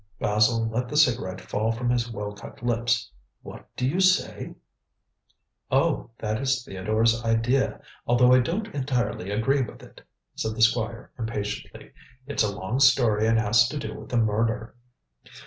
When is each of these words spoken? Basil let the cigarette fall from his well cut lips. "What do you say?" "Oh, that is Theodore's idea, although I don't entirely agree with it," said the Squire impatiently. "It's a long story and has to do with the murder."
Basil 0.19 0.67
let 0.67 0.89
the 0.89 0.97
cigarette 0.97 1.39
fall 1.39 1.71
from 1.71 1.91
his 1.91 2.11
well 2.11 2.33
cut 2.33 2.63
lips. 2.63 3.11
"What 3.43 3.67
do 3.77 3.87
you 3.87 3.99
say?" 3.99 4.55
"Oh, 5.69 6.09
that 6.17 6.41
is 6.41 6.65
Theodore's 6.65 7.23
idea, 7.23 7.79
although 8.07 8.33
I 8.33 8.39
don't 8.39 8.67
entirely 8.73 9.29
agree 9.29 9.61
with 9.61 9.83
it," 9.83 10.01
said 10.33 10.55
the 10.55 10.63
Squire 10.63 11.11
impatiently. 11.19 11.91
"It's 12.25 12.41
a 12.41 12.51
long 12.51 12.79
story 12.79 13.27
and 13.27 13.37
has 13.37 13.67
to 13.69 13.77
do 13.77 13.93
with 13.99 14.09
the 14.09 14.17
murder." 14.17 14.73